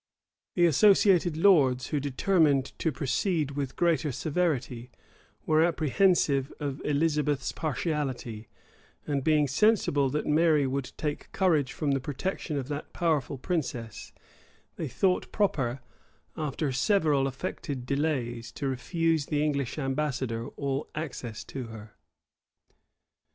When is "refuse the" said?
18.67-19.43